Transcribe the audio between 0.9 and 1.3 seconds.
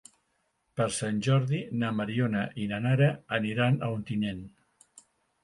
Sant